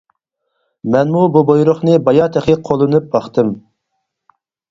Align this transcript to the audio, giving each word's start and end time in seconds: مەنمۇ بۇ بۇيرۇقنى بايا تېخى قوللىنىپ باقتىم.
مەنمۇ 0.95 1.25
بۇ 1.35 1.43
بۇيرۇقنى 1.49 1.99
بايا 2.09 2.27
تېخى 2.37 2.57
قوللىنىپ 2.69 3.13
باقتىم. 3.17 3.53